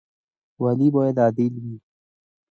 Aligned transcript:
والي 0.61 0.87
باید 0.95 1.17
عادل 1.23 1.53
وي 1.63 1.75